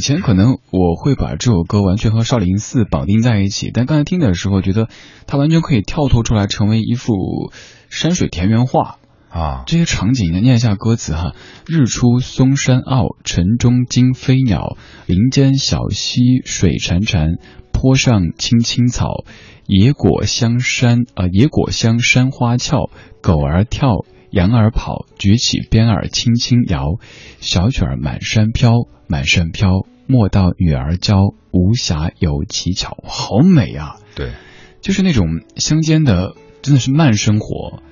[0.00, 4.88] 以前可能我会把这首歌完全和少林寺绑定在一起，但刚才听的时候觉得
[5.26, 7.52] 它完全可以跳脱出来，成为一幅
[7.90, 8.96] 山水田园画。
[9.28, 11.34] 啊，这些场景，念一下歌词哈：
[11.66, 17.38] 日出嵩山坳，晨钟惊飞鸟，林间小溪水潺潺，
[17.70, 19.26] 坡上青青草，
[19.66, 22.88] 野果香山啊、呃，野果香山花俏，
[23.20, 26.86] 狗儿跳，羊儿跑，举起鞭儿轻轻摇，
[27.38, 28.72] 小曲儿满山飘，
[29.06, 33.96] 满山飘，莫道女儿娇，无暇有乞巧，好美啊！
[34.14, 34.32] 对，
[34.80, 37.82] 就是那种乡间的，真的是慢生活。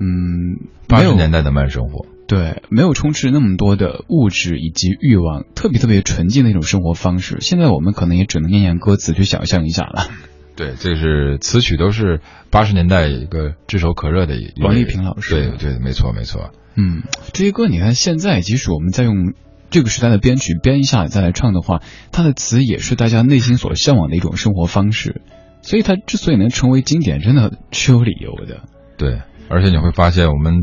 [0.00, 7.38] 嗯，八十年代的慢生活，对，没有充斥那么多的物质以及欲望，特别特别纯净的一种生活方式。
[7.40, 10.08] 现在我们可能也只能念念歌词去想象一下了。
[10.56, 17.02] 对，这是词曲都是八十年代一个炙手可热的王丽萍老师对对，没错没错，嗯，
[17.32, 19.34] 这些歌你看，现在即使我们在用
[19.70, 21.80] 这个时代的编曲编一下再来唱的话，
[22.12, 25.22] 它的词也是大家内心所向往的一种生活方式。
[25.62, 28.62] 所以它之所以能成为经典，真的是有理由的。
[28.96, 30.54] 对，而且你会发现我们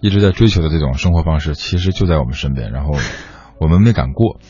[0.00, 2.92] 一直在追求的这种生活方式，其实就在我们身边，然后
[3.60, 4.40] 我们没敢过。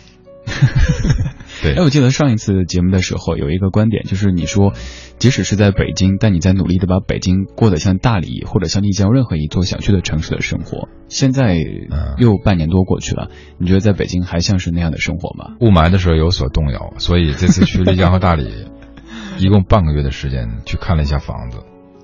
[1.62, 4.72] 对哎，我记得上一次节目的时候有一个观点，就是你说，
[5.18, 10.88] 即使是在北京，但你在努力的把北京过得像大理或者像丽江任何一座想去的城市的生活。
[11.08, 15.56] 现在嗯又半年多过去了，你觉得在北京还像是那样的生活吗？
[15.60, 18.66] 雾霾的时候有所动摇，所以这次去丽江和大理，
[19.38, 21.58] 一共半个月的时间去看了一下房子，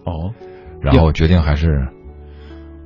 [0.05, 0.33] 哦，
[0.81, 1.89] 然后决定还是，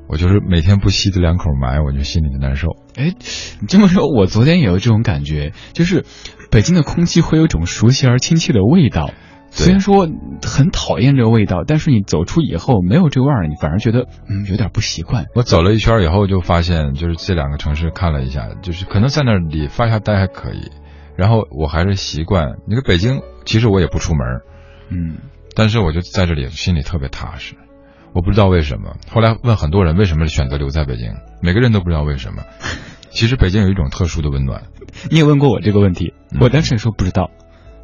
[0.08, 2.68] 我就是每天不吸这两口霾，我就心里就难受。
[2.96, 3.14] 哎，
[3.60, 6.04] 你这么说，我昨天也有这种感觉，就是
[6.50, 9.10] 北京的空气会有一种熟悉而亲切的味道。
[9.50, 10.06] 虽然说
[10.42, 15.26] 很讨厌这个味道，但是你走出以后没有这味儿，你反而觉得嗯有点不习惯。
[15.34, 20.70] 我走了一圈以后，就发现就是这两个城市看了一下，就是可能在那里发下呆还可以，
[21.16, 22.56] 然后我还是习惯。
[22.66, 24.20] 你说北京，其实我也不出门，
[24.90, 25.18] 嗯，
[25.54, 27.54] 但是我就在这里心里特别踏实。
[28.16, 31.12] 我不知道为什么，后来问很多人为什么选择留在北京，
[31.42, 32.44] 每个人都不知道为什么。
[33.12, 34.62] 其实北京有一种特殊的温暖，
[35.10, 37.30] 你也问过我这个问题，嗯我当时也说不知道，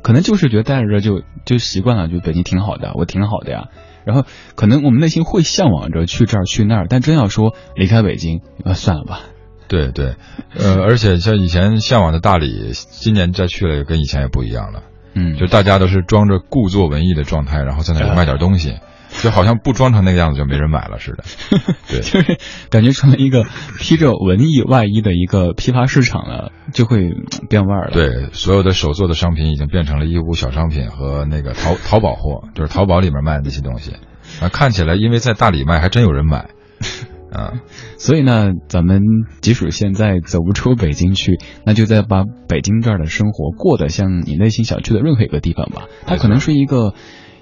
[0.02, 3.68] 可能就是觉得待在这儿就就习惯了，就北京挺好的，我挺好的呀。
[4.06, 4.24] 然后
[4.56, 9.20] 可能我们内心会向往着去这儿去那儿，但真要说离开北京，呃，算了吧。
[9.68, 10.16] 对对，
[10.58, 14.82] 呃，而且像以前向往的大理，今年再去了跟以前也不一样了，
[15.14, 18.76] 嗯，就大家都是装着故作文艺的状态，然后在那里卖点东西，
[19.20, 21.24] 就好像不装成那个样子就没人买了似的。
[21.88, 22.38] 对就是
[22.70, 23.44] 感觉成了一个
[23.78, 33.92] 披着文艺外衣的一个批发市场了，就会嗯变味儿了。，对，所有的手做的商品已经变成了义乌小商品和那个淘淘宝货，就是淘宝里面卖的那些东西。
[34.40, 36.48] 啊，看起来因为在大理卖，还真有人买。
[37.32, 37.54] 啊，
[37.96, 39.00] 所以呢，咱们
[39.40, 45.86] 即使现在走不出北京去，那就再把北京这儿的生活过得像你内心想去的任何一个地方吧。
[46.06, 46.92] 它可能是一个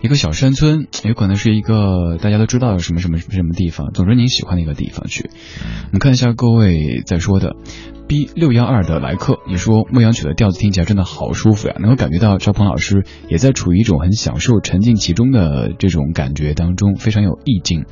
[0.02, 5.30] 一个小山村，也可能是一个大家都知道什么什么什么地方，总之您喜欢的一个地方去。
[5.86, 7.56] 我们看一下各位在说的。
[8.08, 17.84] B 六幺二的来客，你说牧羊曲的调子听起来真的好舒服呀，能够感觉到赵鹏老师也在处于一种很享受、沉浸其中的这种感觉当中，非常有意境。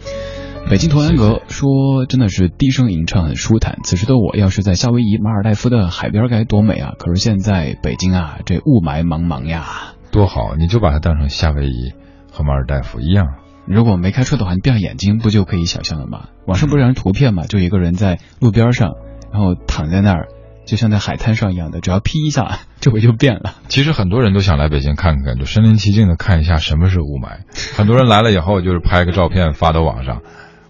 [0.69, 3.79] 北京童安格说：“真的是低声吟唱很舒坦。
[3.85, 6.95] 此时的我要是在夏威夷马尔代夫的海边该多美啊！
[6.99, 9.95] 可是现在北京啊，这雾霾茫茫呀。
[10.11, 11.93] 多好，你就把它当成夏威夷
[12.33, 13.27] 和马尔代夫一样。
[13.67, 16.29] 如果没开车的话，你闭上眼睛不就可以想象了吗？
[16.47, 18.93] 网上不是有张图片嘛，就一个人在路边上，
[19.33, 20.29] 然后躺在那儿，
[20.65, 23.57] 就像在海滩上一样的，只要劈一下， 周围就变了。
[23.69, 27.41] 其实很多人都想来北京看看，就身临其境的看一下什么是雾霾。
[27.77, 30.23] 很多人来了以后，就是拍个照片发到网上。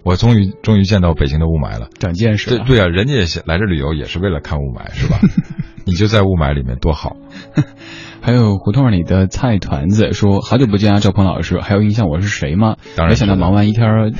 [0.05, 2.49] 我终于终于见到北京的雾霾了，长见识。
[2.49, 5.19] 对对啊，人家也来这旅游也是为了看雾霾，是吧？
[5.85, 7.17] 你就在雾霾里面多好。
[8.29, 13.09] 还有胡同里的菜团子说：“好久不见啊，赵鹏老师，还有印象我是谁吗？”当然。
[13.09, 14.13] 没想到忙完一天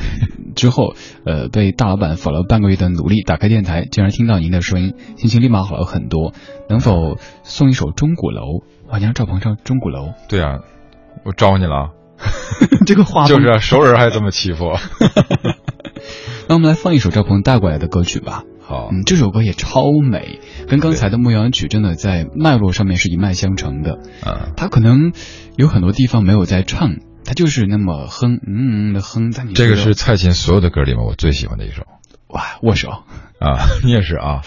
[0.57, 0.95] 之后，
[1.27, 6.33] 呃，被大老板否了半个月的努力，打开电台，竟然听到您的声音，心情立马好了很多。
[6.71, 8.41] 能否送一首《钟鼓楼》？
[8.91, 10.07] 我让赵鹏唱《钟鼓楼》。
[10.27, 10.61] 对啊，
[11.27, 11.91] 我招你了。
[12.87, 14.73] 这个话 就是熟人还这么欺负。
[16.49, 18.45] 那我们来放一首赵鹏带过来的歌曲吧。
[18.69, 23.99] 好，嗯，这首歌也超美，跟刚才的《牧羊曲》真的在脉络上面是一脉相承的。
[24.27, 25.13] 嗯，他可能
[25.57, 29.33] 有很多地方没有在唱，他就是那么哼，嗯嗯的哼。
[29.33, 31.85] 在你这个是蔡琴所有的歌里面我最喜欢的一首。
[32.29, 32.91] 哇，握手
[33.41, 34.43] 啊， 你也是啊。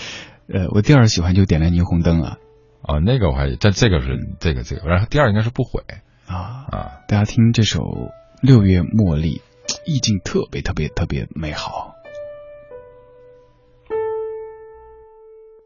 [0.47, 2.37] 呃，我第二喜欢就点亮霓虹灯啊。
[2.83, 5.81] 哦，那个我还，但这个是这个这个，然后第二应该是不悔
[6.27, 6.91] 啊啊。
[7.07, 7.79] 大家听这首
[8.43, 9.37] 《六月茉莉》。
[9.85, 11.90] 意境特别特别特别美好。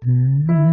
[0.08, 0.65] 嗯。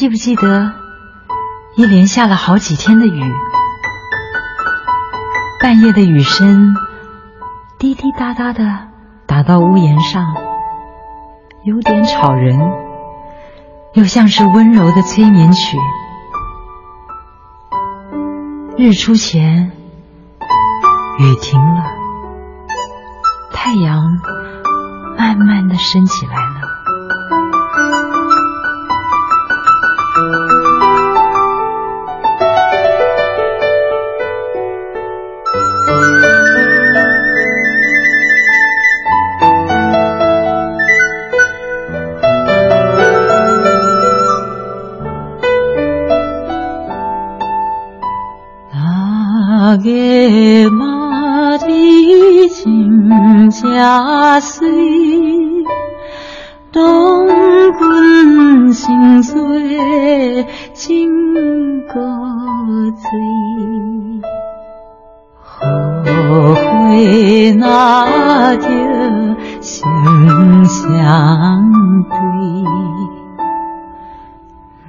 [0.00, 0.72] 记不记得，
[1.76, 3.22] 一连下了好几天的雨，
[5.60, 6.74] 半夜的雨声
[7.78, 8.62] 滴滴答答的
[9.26, 10.34] 打到屋檐上，
[11.64, 12.58] 有点吵人，
[13.92, 15.76] 又像是温柔的催眠曲。
[18.78, 19.70] 日出前，
[21.18, 21.84] 雨停了，
[23.52, 24.00] 太阳
[25.18, 26.32] 慢慢的升起来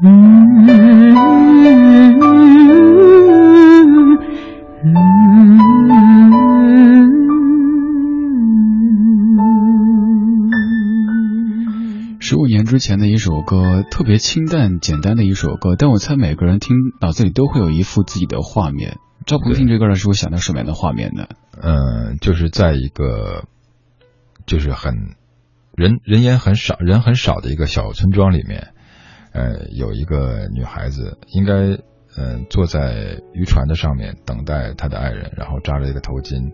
[0.01, 0.30] 了。
[12.81, 18.97] 前的一首歌，特别清淡简单的一首歌，但我猜每个人听脑子里都会有一幅自己的画面。
[19.25, 21.27] 赵鹏听这歌的时候，想到什么样的画面呢？
[21.61, 23.43] 嗯，就是在一个
[24.47, 24.95] 就是很
[25.77, 28.73] 人人烟很少人很少的一个小村庄里面，
[29.31, 31.53] 呃，有一个女孩子，应该
[32.17, 36.51] 嗯坐在渔船的上面等待她的爱人，然后扎着一个头巾，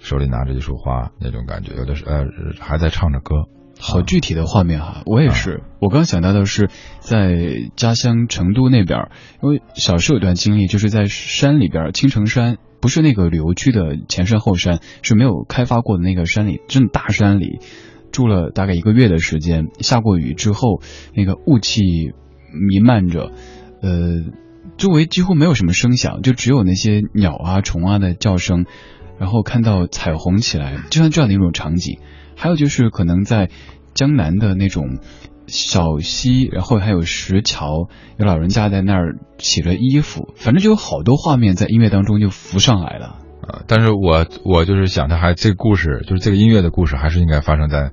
[0.00, 2.24] 手里拿着一束花那种感觉，有的是呃
[2.58, 3.34] 还在唱着歌。
[3.80, 5.62] 好具体的画面哈，我也是。
[5.80, 6.68] 我刚想到的是，
[7.00, 9.08] 在家乡成都那边，
[9.42, 17.60] 因为小时候有段经历，就是在山里边，青城山不是那个旅游区的前山后山，是没有开发过的那个山里，真的大山里，
[18.10, 19.68] 住了大概一个月的时间。
[19.78, 20.82] 下过雨之后，
[21.14, 21.82] 那个雾气
[22.52, 23.30] 弥漫着，
[23.80, 24.24] 呃，
[24.76, 28.66] 周围几乎没有什么声响，就只有那些鸟啊、虫啊的叫声，
[29.20, 32.00] 然后看到彩虹起来，就像这样的一种场景。
[32.38, 33.50] 还有就是可能在
[33.94, 34.98] 江南的那种
[35.48, 43.18] 小溪，然后还有石桥，有老人家在那儿洗着衣服，反正就有好多画面在音乐当中就浮上来了。
[43.42, 47.90] 啊，但是我我就是想，他还这个故事，就是这个音乐的故事，还是应该发生在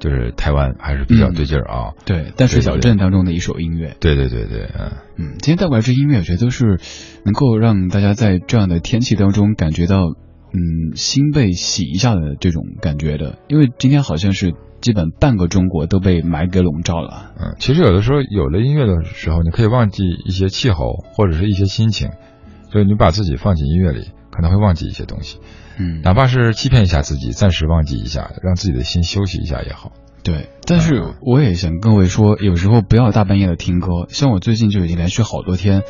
[0.00, 1.92] 就是台湾，还是比较对劲儿啊。
[2.04, 3.96] 对，淡水小镇当中的一首音乐。
[4.00, 6.80] 对对对对，嗯嗯，今天带过来这音乐，我觉得都是
[7.24, 10.14] 能够让大家在这样的天气当中感觉到。
[10.52, 17.32] 嗯，心被洗一下的这种感觉的，因为今天好像是基本半个中国都被霾给笼罩了。
[17.38, 22.10] 嗯，其实有的时候有了音乐的时候，你可以忘记一些气候或者是一些心情，
[22.70, 25.38] 就是你把自己放进音乐里，可能会忘记一些东西。
[25.78, 29.92] 嗯，哪怕是欺骗一下自己，暂时忘记一下，让自己的心休息一下也好。
[30.22, 34.06] 对，但是我也想各位说，有时候不要大半夜的听歌。
[34.08, 35.82] 像我最近就已经连续好多天，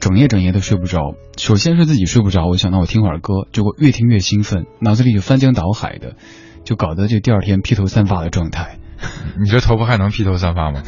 [0.00, 1.14] 整夜整夜的睡不着。
[1.36, 6.16] 首先是自己睡不着，我想那我听会儿歌，结果越听越兴奋，脑子里就翻江倒海的，
[6.64, 8.78] 就搞得就第二天披头散发的状态。
[9.38, 10.82] 你这头发还能披头散发吗？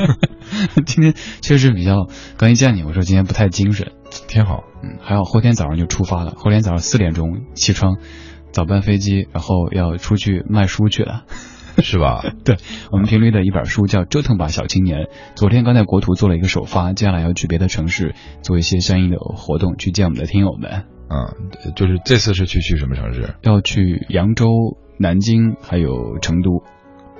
[0.86, 3.92] 今天确实比较，刚一见你，我说今天不太精神，
[4.28, 4.64] 挺好。
[4.82, 7.98] 嗯，还好后天早上就出发了，后天早上四点钟起床，
[8.50, 11.24] 早班飞机，然后要出去卖书去了。
[11.82, 12.22] 是吧？
[12.44, 12.56] 对
[12.90, 15.00] 我们频率的一本书叫《折腾吧小青年》，
[15.34, 20.84] 昨天刚在国图做了一个首发，接下来要去别的城市做一些相应的活动，去见我们的听友们。
[21.10, 23.34] 嗯，就是这次是去去什么城市？
[23.42, 24.46] 要去扬州、
[24.98, 26.62] 南京还有成都，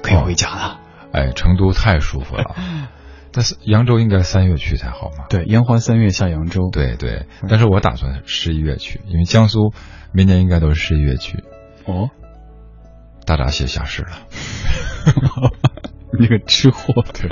[0.02, 0.80] 可以回家了。
[1.12, 2.54] 哎，成都太舒服了。
[3.30, 5.26] 但是扬州应该三月去才好嘛？
[5.28, 6.70] 对，烟花三月下扬州。
[6.72, 9.72] 对对，但是我打算十一月去，因为江苏
[10.12, 11.42] 明年应该都是十一月去。
[11.84, 12.10] 哦。
[13.24, 14.28] 大闸蟹下市了，
[16.12, 17.04] 那个吃货。
[17.12, 17.30] 对。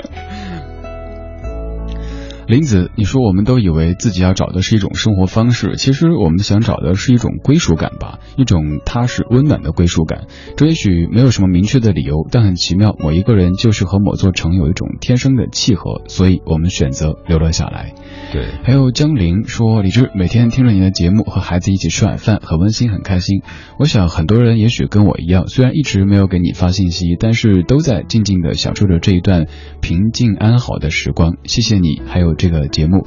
[2.45, 10.27] 林子，你说我们都以为自己要找的是一种生活方式，其实我们想找的是一种归属感吧，一种踏实温暖的归属感。
[10.57, 17.93] 这也许没有什么明确的理由，但很奇妙，某一个人就是和某座城有一种天生的契合，所以我们选择留了下来。
[18.33, 23.41] 对，还有江玲说，李志每天听着你的节目，和孩子一起吃晚饭，很温馨，很开心。
[23.79, 29.47] 我想很多人也许跟我一样，虽然一直没有给你发信息，但是都在静静的享受着这一段
[29.79, 31.37] 平静安好的时光。
[31.45, 32.32] 谢谢你，还有。
[32.37, 33.05] 这个节目，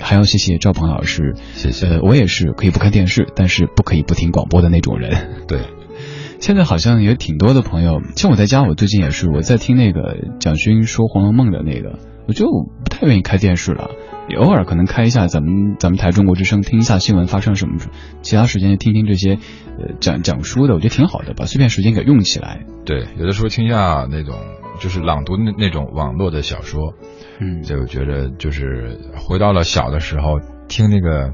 [0.00, 1.86] 还要谢谢赵鹏老师，谢谢。
[1.86, 5.44] 呃，我也是可以不看电视，但是不可以不听广播的那种人。
[5.46, 5.60] 对，
[6.40, 12.46] 现在好像也挺多的朋友，像我在家，我最近也是我在听那个蒋勋说《红楼梦》的那个，我就
[12.84, 13.90] 不太愿意开电视了，
[14.28, 17.76] 也偶尔可能开一下咱们咱们台中国之声，听一下新闻发生什么，
[18.22, 19.38] 其他时间就听听这些
[19.78, 22.60] 呃讲讲书的，我觉得挺好的，把碎片时间给用起来。
[22.84, 24.34] 对，有的时候听一下那种
[24.78, 26.94] 就是朗读那那种网络的小说。
[27.40, 31.32] 嗯，就觉得就是回到了小的时候，听那个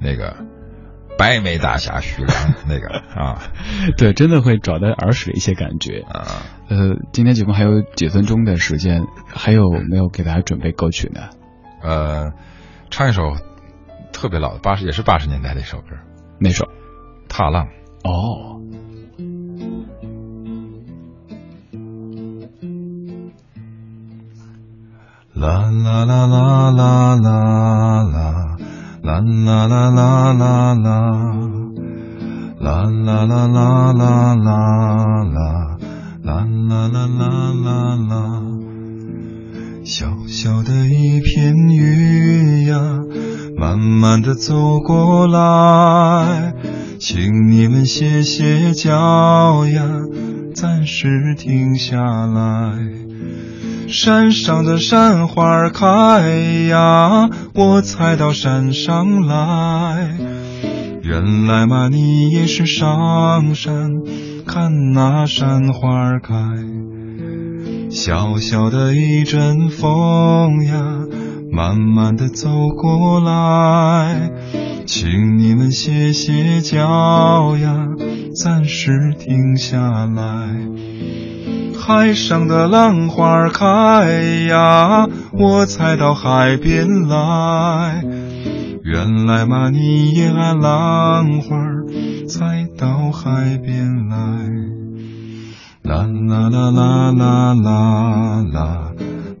[0.00, 0.36] 那个
[1.18, 2.36] 白眉大侠徐良
[2.68, 2.88] 那个
[3.20, 3.42] 啊，
[3.96, 6.46] 对，真的会找到儿时的一些感觉啊。
[6.68, 11.20] 呃，今天节目还有几分钟的时间，还有没有给大家准备歌曲呢？
[11.82, 12.32] 呃，
[12.90, 13.32] 唱一首
[14.12, 15.96] 特别老的八十也是八十年代的一首歌，
[16.38, 16.68] 那首？
[17.28, 17.66] 踏浪。
[18.04, 18.60] 哦。
[25.42, 27.26] 啦啦啦啦啦啦
[28.04, 28.46] 啦，
[29.02, 30.86] 啦啦啦啦啦啦，
[32.60, 34.46] 啦啦啦啦啦啦
[35.24, 35.76] 啦，
[36.22, 37.26] 啦啦啦啦
[37.64, 38.14] 啦啦。
[39.84, 42.78] 小小的一片云呀，
[43.58, 46.54] 慢慢的走过来，
[47.00, 49.82] 请你们歇歇脚呀，
[50.54, 53.01] 暂时停下来。
[53.92, 56.22] 山上的山花开
[56.68, 60.16] 呀，我才到山上来。
[61.02, 63.90] 原来嘛，你也是上山
[64.46, 66.34] 看那山花开。
[67.90, 70.82] 小小的一阵风呀，
[71.52, 74.30] 慢慢的走过来，
[74.86, 77.88] 请你们歇歇脚呀，
[78.34, 80.48] 暂时停下来。
[81.84, 83.64] 海上的浪花开
[84.48, 88.04] 呀，我才到海边来。
[88.84, 91.56] 原来嘛，你也爱浪花，
[92.28, 94.16] 才到海边来。
[95.82, 98.92] 啦啦啦啦啦啦啦，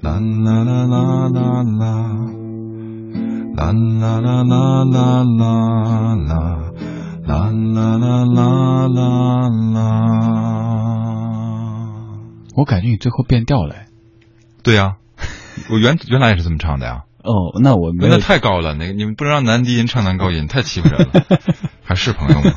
[0.02, 1.86] 啦啦啦啦啦啦，
[3.56, 3.70] 啦
[4.00, 5.61] 啦啦啦啦啦
[12.62, 13.74] 我感觉你最后变调了，
[14.62, 14.94] 对呀，
[15.68, 17.02] 我原原来也是这么唱的呀。
[17.24, 21.10] 哦，那我没那太高了，那个你们不能让男低音唱男高音，太欺负人了。
[21.82, 22.52] 还是朋友吗？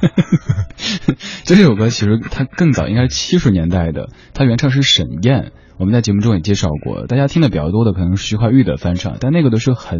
[1.43, 7.07] 这首歌其实它更早，应该是七十年代的，它原唱是沈燕，我们在节目中也介绍过。
[7.07, 9.99] 大家听的比较多的可能是徐怀钰的翻唱，但那个都是很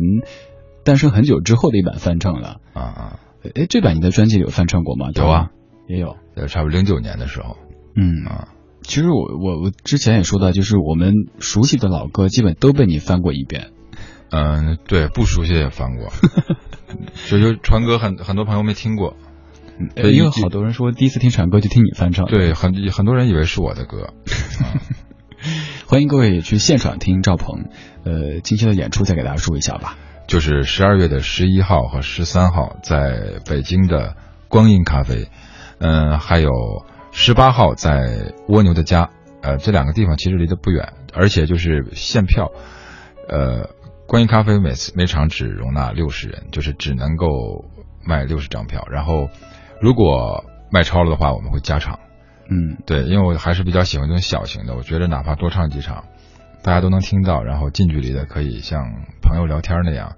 [0.84, 2.58] 诞生很久之后的一版翻唱了。
[2.74, 3.20] 啊啊，
[3.56, 5.10] 哎，这版你在专辑里有翻唱过吗？
[5.16, 5.50] 有啊，
[5.88, 6.16] 也有，
[6.48, 7.58] 差不多零九年的时候。
[7.96, 8.50] 嗯啊。
[8.88, 13.72] 其实我我我之前也说到，就是我们熟悉的老歌基本都被你翻过一遍。
[14.32, 16.12] 嗯，对，不熟悉也翻过。
[17.30, 19.16] 就就传歌很很多朋友没听过，
[19.96, 22.26] 因为好多人说第一次听传歌就听你翻唱。
[22.28, 24.14] 对，很很多人以为是我的歌。
[25.88, 27.66] 欢迎各位去现场听赵鹏
[28.04, 29.98] 呃今天的演出，再给大家说一下吧。
[30.28, 34.16] 就是十二月的十一号和十三号，在北京的
[34.48, 35.28] 光阴咖啡，
[35.80, 36.50] 嗯，还有。
[37.18, 39.10] 十八号在蜗牛的家，
[39.42, 42.52] 呃，这两个地方其实离得不远，而且就是限票，
[43.30, 43.70] 呃，
[44.06, 47.66] 观音咖啡每次每场只容纳六十人，就是只能够
[48.06, 49.30] 卖六十张票，然后
[49.82, 52.00] 如果卖超了的话，我们会加场。
[52.50, 56.04] 嗯，对，因为我还是比较喜欢这种小型的，我觉得哪怕多唱几场，
[56.64, 58.84] 大家都能听到，然后近距离的可以像
[59.22, 60.18] 朋友聊天那样，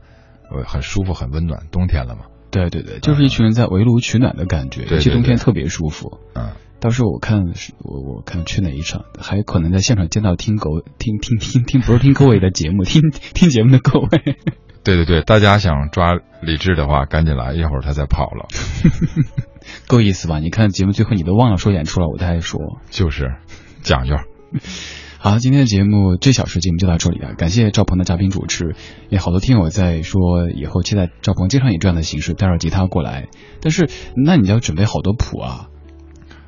[0.51, 1.67] 呃，很舒服，很温暖。
[1.71, 6.19] 冬天了嘛，对对对，就是一群人在围炉取暖的感觉，对尤其冬天特别舒服。
[6.35, 13.01] 嗯，到时候我看是我我看去哪一场，还可能在现场见到听狗听听听听不是听各位的节目，听
[13.33, 14.07] 听节目的各位。
[14.83, 18.47] 对对对，大家想抓李志的话，赶紧来，一会儿他再跑了。
[19.87, 20.39] 够意思吧？
[20.39, 22.79] 你看节目最后你都忘了说演出了，我再说。
[22.89, 23.35] 就是
[23.81, 24.15] 讲究。
[25.19, 28.75] 好，今天的节目这小时节目就到这里了，感谢赵鹏的嘉宾主持。
[29.09, 33.27] 也好多听友在说，以后期待赵鹏经常以这样的形式带着吉他过来。
[33.59, 35.67] 但是，那你要准备好多谱啊，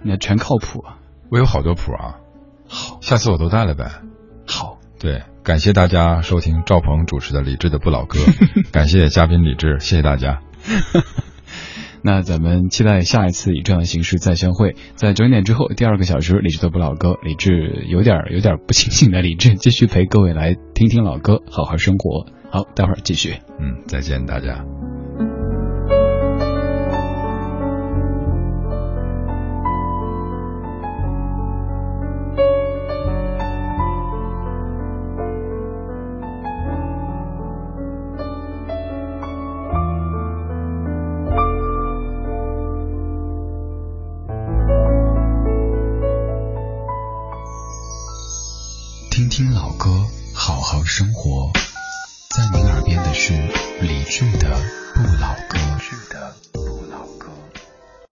[0.03, 0.97] 你要全靠谱啊。
[1.29, 2.15] 我有好多谱啊，
[2.67, 3.91] 好，下次我都带了呗。
[4.47, 8.19] 好，对，感谢大家收听赵鹏主持的李志的不老歌，
[8.71, 10.39] 感谢嘉宾李志，谢谢大家。
[12.01, 22.25] 那咱们期待下一次以这样的形式再相会，在九点之后第二个小时，李志的不老歌，李志有点有点不清醒的李志继续陪各位来听听老歌，好好生活。
[22.51, 23.33] 好，待会儿继续。
[23.59, 24.63] 嗯，再见大家。